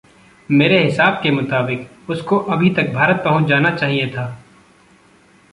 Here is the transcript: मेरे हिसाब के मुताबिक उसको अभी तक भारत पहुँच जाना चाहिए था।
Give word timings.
मेरे 0.49 0.83
हिसाब 0.83 1.19
के 1.23 1.31
मुताबिक 1.31 1.87
उसको 2.09 2.37
अभी 2.37 2.69
तक 2.69 2.89
भारत 2.93 3.21
पहुँच 3.25 3.47
जाना 3.47 3.75
चाहिए 3.75 4.07
था। 4.07 4.25